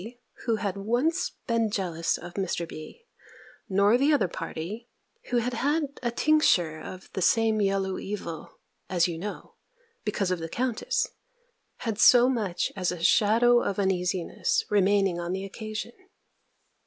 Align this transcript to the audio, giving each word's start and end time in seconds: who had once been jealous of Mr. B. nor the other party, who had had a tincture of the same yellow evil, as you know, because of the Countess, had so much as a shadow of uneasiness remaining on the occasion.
who 0.47 0.55
had 0.55 0.77
once 0.77 1.33
been 1.45 1.69
jealous 1.69 2.17
of 2.17 2.33
Mr. 2.33 2.67
B. 2.67 3.05
nor 3.69 3.99
the 3.99 4.11
other 4.11 4.27
party, 4.27 4.89
who 5.29 5.37
had 5.37 5.53
had 5.53 5.99
a 6.01 6.09
tincture 6.09 6.79
of 6.79 7.13
the 7.13 7.21
same 7.21 7.61
yellow 7.61 7.99
evil, 7.99 8.59
as 8.89 9.07
you 9.07 9.15
know, 9.19 9.57
because 10.03 10.31
of 10.31 10.39
the 10.39 10.49
Countess, 10.49 11.05
had 11.81 11.99
so 11.99 12.27
much 12.27 12.71
as 12.75 12.91
a 12.91 12.99
shadow 13.03 13.61
of 13.61 13.77
uneasiness 13.77 14.65
remaining 14.71 15.19
on 15.19 15.33
the 15.33 15.45
occasion. 15.45 15.93